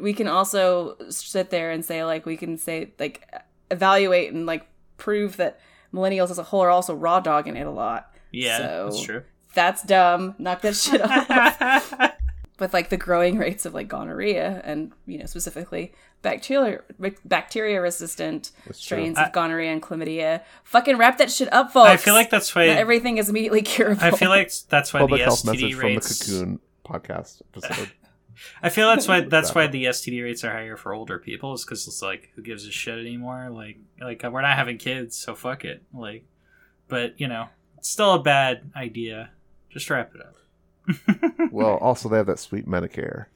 [0.00, 3.28] we can also sit there and say like we can say like
[3.70, 5.58] evaluate and like prove that
[5.92, 8.12] millennials as a whole are also raw dogging it a lot.
[8.30, 9.22] Yeah, so- that's true.
[9.54, 10.34] that's dumb.
[10.38, 12.15] Knock that shit off
[12.58, 15.92] with like the growing rates of like gonorrhea and you know specifically
[16.22, 16.80] bacteria
[17.24, 20.42] bacteria resistant strains of gonorrhea and chlamydia.
[20.64, 21.90] Fucking wrap that shit up, folks.
[21.90, 24.02] I feel like that's why Not everything is immediately curable.
[24.02, 26.00] I feel like that's why Public the health message STD from the.
[26.00, 27.92] Cocoon podcast episode.
[28.62, 31.64] I feel that's why that's why the STD rates are higher for older people is
[31.64, 33.48] because it's like who gives a shit anymore?
[33.50, 35.82] Like like we're not having kids, so fuck it.
[35.94, 36.24] Like,
[36.88, 39.30] but you know, it's still a bad idea.
[39.70, 40.36] Just wrap it up.
[41.50, 43.26] Well, also they have that sweet Medicare.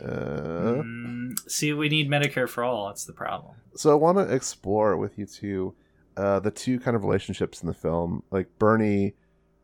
[0.00, 2.86] Uh, Mm, see, we need Medicare for all.
[2.88, 3.56] That's the problem.
[3.74, 5.74] so I want to explore with you two
[6.16, 9.14] uh, the two kind of relationships in the film, like Bernie,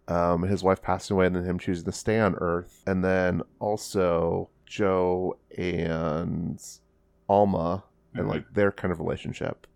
[0.08, 3.42] um, his wife passing away, and then him choosing to stay on Earth, and then
[3.58, 6.60] also Joe and
[7.28, 8.30] Alma and Mhm.
[8.30, 9.66] like their kind of relationship.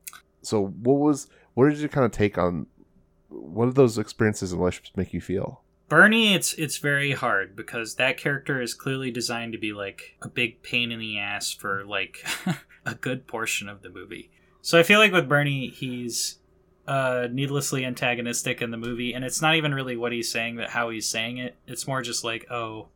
[0.43, 2.67] So, what was what did you kind of take on?
[3.29, 5.63] What did those experiences and relationships make you feel?
[5.91, 10.29] Bernie, it's it's very hard because that character is clearly designed to be like a
[10.29, 12.25] big pain in the ass for like
[12.87, 14.31] a good portion of the movie.
[14.63, 16.39] So I feel like with Bernie, he's
[16.87, 20.71] uh, needlessly antagonistic in the movie, and it's not even really what he's saying, but
[20.71, 21.57] how he's saying it.
[21.67, 22.87] It's more just like, oh,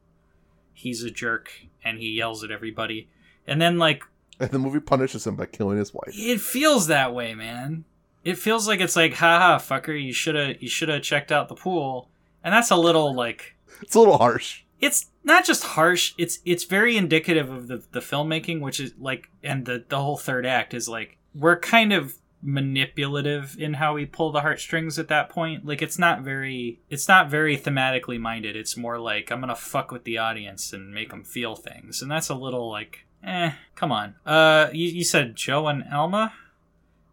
[0.72, 1.50] he's a jerk
[1.84, 3.08] and he yells at everybody,
[3.44, 4.04] and then like
[4.38, 6.14] And the movie punishes him by killing his wife.
[6.14, 7.86] it feels that way, man.
[8.22, 11.48] It feels like it's like, haha, fucker, you should have you should have checked out
[11.48, 12.08] the pool,
[12.44, 14.62] and that's a little like It's a little harsh.
[14.80, 19.30] it's not just harsh it's it's very indicative of the the filmmaking which is like
[19.42, 24.04] and the the whole third act is like we're kind of manipulative in how we
[24.04, 25.64] pull the heartstrings at that point.
[25.64, 28.54] Like it's not very it's not very thematically minded.
[28.56, 32.02] It's more like i'm gonna fuck with the audience and make them feel things.
[32.02, 34.14] And that's a little like eh come on.
[34.26, 36.32] Uh you, you said joe and alma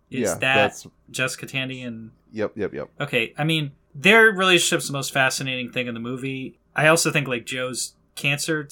[0.10, 2.90] is yeah, that that's jessica tandy and yep, yep, yep.
[3.00, 6.58] Okay, I mean, their relationship's the most fascinating thing in the movie.
[6.76, 8.68] I also think like Joe's cancer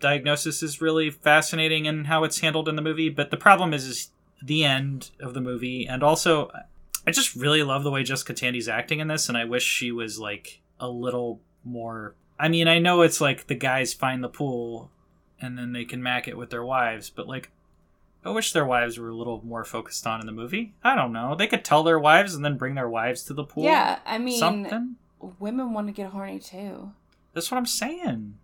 [0.00, 3.08] diagnosis is really fascinating in how it's handled in the movie.
[3.08, 4.10] But the problem is, is
[4.42, 6.50] the end of the movie, and also
[7.06, 9.92] I just really love the way Jessica Tandy's acting in this, and I wish she
[9.92, 12.14] was like a little more.
[12.38, 14.90] I mean, I know it's like the guys find the pool,
[15.40, 17.50] and then they can mac it with their wives, but like.
[18.24, 20.74] I wish their wives were a little more focused on in the movie.
[20.84, 21.34] I don't know.
[21.34, 24.18] They could tell their wives and then bring their wives to the pool yeah, I
[24.18, 24.96] mean, something.
[25.40, 26.92] women want to get horny too.
[27.32, 28.34] That's what I'm saying.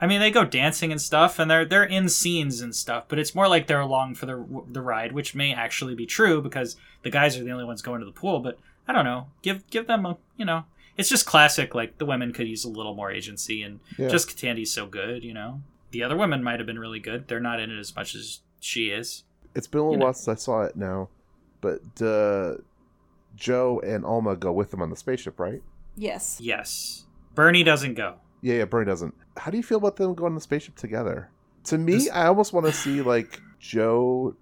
[0.00, 3.18] I mean, they go dancing and stuff, and they're they're in scenes and stuff, but
[3.18, 6.76] it's more like they're along for the the ride, which may actually be true because
[7.02, 8.40] the guys are the only ones going to the pool.
[8.40, 9.28] But I don't know.
[9.40, 10.64] Give give them a you know.
[10.96, 11.74] It's just classic.
[11.74, 14.08] Like the women could use a little more agency, and Yeah.
[14.08, 15.24] Jessica Tandy's so good.
[15.24, 17.28] You know, the other women might have been really good.
[17.28, 19.24] They're not in it as much as she is.
[19.54, 20.04] It's been a little you know.
[20.06, 21.08] while since I saw it now,
[21.60, 22.54] but uh,
[23.36, 25.62] Joe and Alma go with them on the spaceship, right?
[25.96, 26.38] Yes.
[26.40, 28.16] Yes, Bernie doesn't go.
[28.42, 28.64] Yeah, yeah.
[28.64, 29.14] Bernie doesn't.
[29.36, 31.30] How do you feel about them going on the spaceship together?
[31.64, 34.36] To me, This- I almost want to see like Joe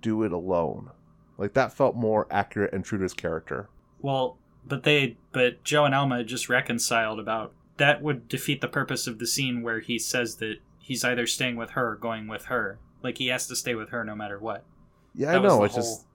[0.00, 0.90] do it alone.
[1.38, 3.68] Like that felt more accurate and true to his character.
[4.00, 9.06] Well, but they, but Joe and Alma just reconciled about that would defeat the purpose
[9.06, 12.44] of the scene where he says that he's either staying with her or going with
[12.46, 12.78] her.
[13.02, 14.64] Like he has to stay with her no matter what.
[15.14, 15.64] Yeah, That I know.
[15.64, 16.06] It's just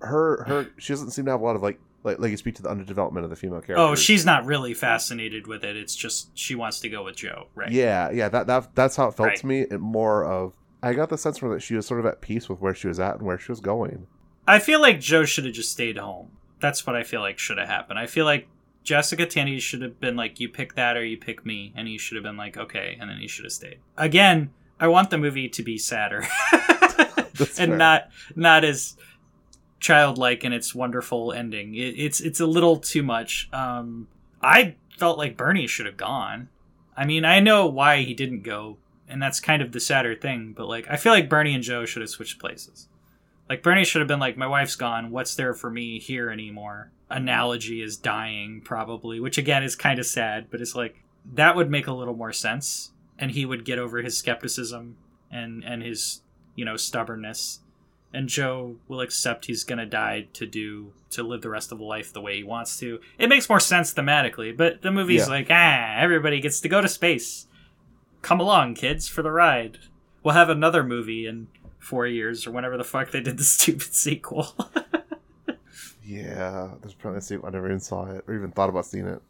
[0.00, 0.44] her.
[0.44, 0.68] Her.
[0.78, 2.68] She doesn't seem to have a lot of like like like you speak to the
[2.68, 3.76] underdevelopment of the female character.
[3.78, 5.76] Oh, she's not really fascinated with it.
[5.76, 7.70] It's just she wants to go with Joe, right?
[7.70, 8.28] Yeah, yeah.
[8.28, 9.38] That that that's how it felt Right.
[9.38, 9.60] to me.
[9.62, 12.48] It more of I got the sense from that she was sort of at peace
[12.48, 14.06] with where she was at and where she was going.
[14.48, 16.30] I feel like Joe should have just stayed home.
[16.60, 17.98] That's what I feel like should have happened.
[17.98, 18.48] I feel like
[18.82, 21.98] Jessica Tandy should have been like, "You pick that or you pick me," and he
[21.98, 23.78] should have been like, "Okay," and then he should have stayed.
[23.98, 27.76] Again, I want the movie to be sadder and fair.
[27.76, 28.96] not not as
[29.78, 31.74] childlike in its wonderful ending.
[31.74, 33.48] It, it's it's a little too much.
[33.52, 34.08] Um,
[34.42, 36.48] I felt like Bernie should have gone.
[36.96, 40.54] I mean, I know why he didn't go, and that's kind of the sadder thing.
[40.56, 42.88] But like, I feel like Bernie and Joe should have switched places.
[43.48, 45.10] Like Bernie should have been like, "My wife's gone.
[45.10, 50.06] What's there for me here anymore?" Analogy is dying, probably, which again is kind of
[50.06, 51.02] sad, but it's like
[51.34, 54.96] that would make a little more sense, and he would get over his skepticism
[55.30, 56.22] and and his
[56.56, 57.60] you know stubbornness,
[58.12, 61.84] and Joe will accept he's gonna die to do to live the rest of the
[61.84, 62.98] life the way he wants to.
[63.18, 65.34] It makes more sense thematically, but the movie's Yeah.
[65.34, 67.46] like, ah, everybody gets to go to space.
[68.22, 69.78] Come along, kids, for the ride.
[70.22, 71.46] We'll have another movie in
[71.78, 74.54] four years or whenever the fuck they did the stupid sequel.
[76.04, 77.48] Yeah, there's probably a sequel.
[77.48, 79.22] I never even saw it or even thought about seeing it.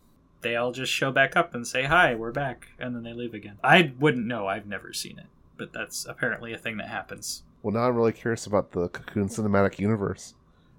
[0.43, 3.35] They all just show back up and say hi, we're back, and then they leave
[3.35, 3.59] again.
[3.63, 4.47] I wouldn't know.
[4.47, 5.27] I've never seen it,
[5.57, 7.43] but that's apparently a thing that happens.
[7.63, 10.35] Well, now I'm really curious about the Cocoon cinematic universe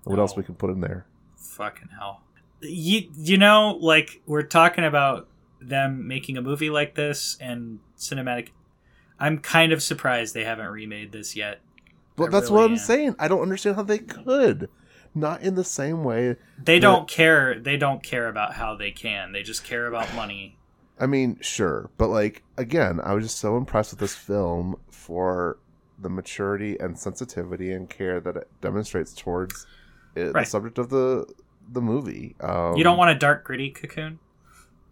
[0.06, 0.38] and what else Oh.
[0.38, 1.06] we can put in there.
[1.38, 2.22] Fucking hell.
[2.62, 5.28] You you know, like we're talking about
[5.60, 8.50] them making a movie like this and cinematic.
[9.20, 11.60] I'm kind of surprised they haven't remade this yet.
[12.16, 12.78] But I that's really what I'm am.
[12.78, 13.16] saying.
[13.20, 14.70] I don't understand how they could.
[15.14, 16.38] Not in the same way.
[16.58, 17.60] They that- don't care.
[17.60, 19.32] They don't care about how they can.
[19.34, 20.58] They just care about money.
[21.00, 25.58] I mean, sure, but like again, I was just so impressed with this film for
[26.00, 29.66] the maturity and sensitivity and care that it demonstrates towards
[30.16, 31.26] it, the subject of the
[31.72, 32.36] the movie.
[32.40, 34.20] Um, you don't want a dark, gritty cocoon.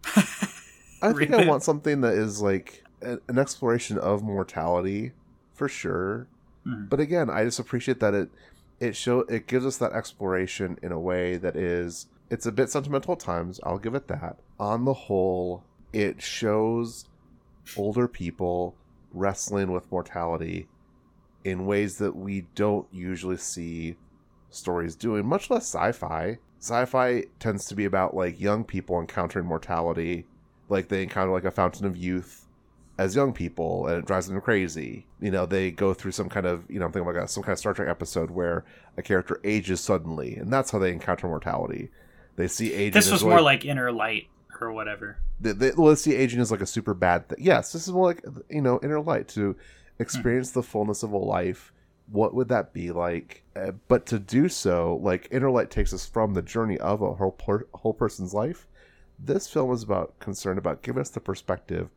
[0.04, 5.12] I think I want something that is like an exploration of mortality,
[5.54, 6.26] for sure.
[6.66, 6.88] Mhm.
[6.90, 8.30] But again, I just appreciate that it
[8.80, 12.70] it show it gives us that exploration in a way that is it's a bit
[12.70, 13.60] sentimental at times.
[13.64, 14.38] I'll give it that.
[14.58, 17.04] On the whole, it shows
[17.76, 18.76] older people
[19.12, 20.68] wrestling with mortality
[21.44, 23.96] in ways that we don't usually see
[24.50, 26.38] stories doing, much less sci-fi.
[26.60, 30.26] Sci-fi tends to be about like young people encountering mortality,
[30.68, 32.46] like they encounter like a fountain of youth
[33.00, 35.06] as young people, and it drives them crazy.
[35.20, 37.42] You know, they go through some kind of you know, I'm thinking like a, some
[37.42, 38.66] kind of Star Trek episode where
[38.98, 41.88] a character ages suddenly, and that's how they encounter mortality.
[42.36, 42.92] They see aging.
[42.92, 44.28] This was more like Inner Light
[44.60, 45.16] or whatever.
[45.40, 47.38] they, they, well, they see aging is like a super bad thing.
[47.40, 49.56] Yes, this is more like you know inner light to
[49.98, 51.72] experience the fullness of a life.
[52.12, 53.44] What would that be like?
[53.56, 57.14] Uh, but to do so, like inner light takes us from the journey of a
[57.14, 58.66] whole per- whole person's life.
[59.18, 61.88] This film is about concerned about giving us the perspective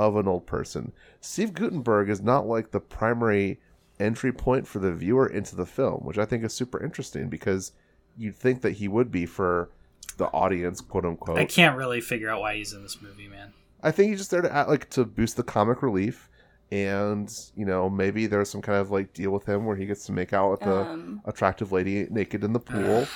[0.00, 0.92] of an old person.
[1.20, 3.60] Steve Guttenberg is not like the primary
[3.98, 7.72] entry point for the viewer into the film, which I think is super interesting because
[8.16, 9.70] you'd think that he would be for
[10.16, 11.38] the audience, quote unquote.
[11.38, 13.52] I can't really figure out why he's in this movie, man.
[13.82, 16.28] I think he's just there to act, like to boost the comic relief,
[16.72, 20.06] and you know maybe there's some kind of like deal with him where he gets
[20.06, 23.06] to make out with the Um, attractive lady naked in the pool.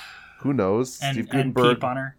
[0.41, 0.99] Who knows?
[1.01, 2.15] And, Steve and Guttenberg, peep on her.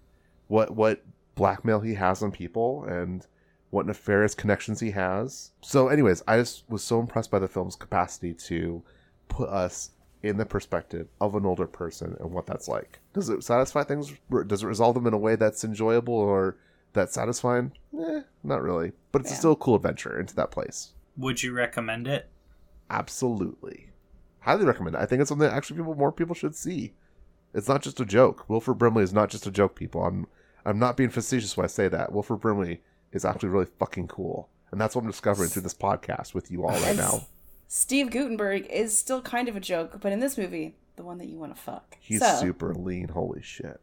[0.48, 1.02] what what
[1.34, 3.26] blackmail he has on people and
[3.70, 5.50] what nefarious connections he has.
[5.60, 8.82] So, anyways, I just was so impressed by the film's capacity to
[9.28, 9.90] put us
[10.22, 13.00] in the perspective of an older person and what that's like.
[13.12, 14.12] Does it satisfy things?
[14.46, 16.56] Does it resolve them in a way that's enjoyable or
[16.92, 17.72] that's satisfying?
[17.98, 18.92] Eh, not really.
[19.12, 19.36] But it's Yeah.
[19.38, 20.92] still a cool adventure into that place.
[21.16, 22.28] Would you recommend it?
[22.90, 23.90] Absolutely.
[24.40, 25.00] Highly recommend it.
[25.00, 26.94] I think it's something that actually people more people should see.
[27.52, 28.48] It's not just a joke.
[28.48, 30.04] Wilford Brimley is not just a joke, people.
[30.04, 30.26] I'm
[30.64, 32.12] I'm not being facetious when I say that.
[32.12, 32.82] Wilford Brimley
[33.16, 34.48] is actually really fucking cool.
[34.70, 37.26] And that's what I'm discovering through this podcast with you all right And now.
[37.68, 41.26] Steve Guttenberg is still kind of a joke, but in this movie, the one that
[41.26, 41.96] you want to fuck.
[42.00, 43.08] He's So, super lean.
[43.08, 43.80] Holy shit.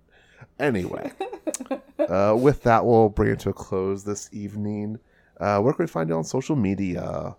[0.59, 1.11] Anyway,
[1.99, 4.99] uh, with that, we'll bring it to a close this evening.
[5.39, 7.35] Uh, where can we find you on social media?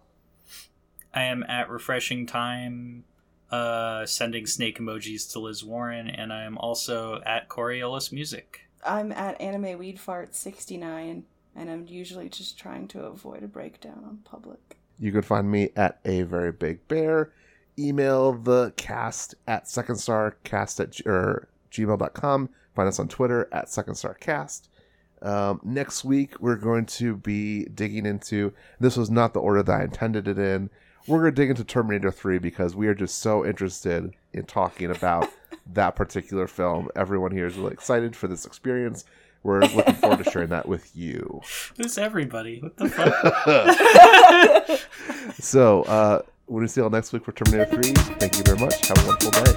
[1.12, 3.04] I am at refreshing time,
[3.50, 8.62] uh, sending snake emojis to Liz Warren, and I am also at Coriolis Music.
[8.84, 11.24] I'm at Anime Weed Fart 69,
[11.56, 14.76] and I'm usually just trying to avoid a breakdown on public.
[14.98, 17.32] You can find me at a very big bear.
[17.78, 22.48] Email the cast at secondstarcast at g- or gmail.com.
[22.74, 24.68] Find us on Twitter at secondstarcast.
[25.22, 29.80] Um, next week, we're going to be digging into this was not the order that
[29.80, 30.70] I intended it in.
[31.06, 34.90] We're going to dig into Terminator 3 because we are just so interested in talking
[34.90, 35.28] about
[35.72, 36.88] that particular film.
[36.94, 39.04] Everyone here is really excited for this experience.
[39.44, 41.42] We're looking forward to sharing that with you.
[41.76, 42.60] Who's everybody?
[42.60, 44.80] What the fuck?
[45.38, 48.88] so, uh, when we see y'all next week for Terminator 3, thank you very much.
[48.88, 49.52] Have a wonderful day.